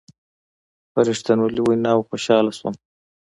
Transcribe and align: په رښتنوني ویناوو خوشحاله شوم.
په 0.91 0.99
رښتنوني 1.07 1.59
ویناوو 1.63 2.07
خوشحاله 2.09 2.51
شوم. 2.57 2.75